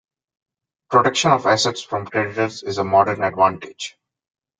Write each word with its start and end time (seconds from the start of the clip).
Protection 0.89 1.29
of 1.29 1.45
assets 1.45 1.83
from 1.83 2.07
creditors 2.07 2.63
is 2.63 2.79
a 2.79 2.83
modern 2.83 3.21
advantage. 3.23 3.99